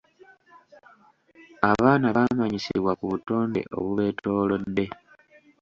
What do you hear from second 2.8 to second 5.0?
ku butonde obubeetoolodde.